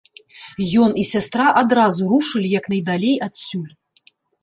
[0.83, 3.73] Ён і сястра адразу рушылі як найдалей адсюль.